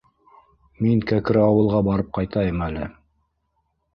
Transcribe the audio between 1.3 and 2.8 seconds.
ауылға барып ҡайтайым